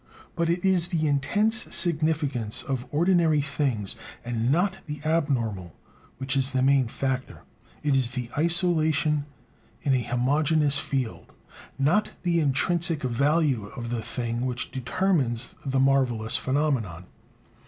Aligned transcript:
But 0.35 0.49
it 0.49 0.65
is 0.65 0.87
the 0.87 1.05
intense 1.07 1.57
significance 1.75 2.63
of 2.63 2.87
ordinary 2.89 3.39
things, 3.39 3.95
and 4.25 4.51
not 4.51 4.77
the 4.87 4.99
abnormal, 5.05 5.75
which 6.17 6.35
is 6.35 6.53
the 6.53 6.63
main 6.63 6.87
factor; 6.87 7.43
it 7.83 7.95
is 7.95 8.09
the 8.09 8.31
isolation 8.35 9.27
in 9.83 9.93
a 9.93 10.01
homogeneous 10.01 10.79
field, 10.79 11.31
not 11.77 12.09
the 12.23 12.39
intrinsic 12.39 13.03
value 13.03 13.67
of 13.77 13.91
the 13.91 14.01
thing, 14.01 14.47
which 14.47 14.71
determines 14.71 15.53
the 15.63 15.79
marvelous 15.79 16.35
phenomenon. 16.35 17.05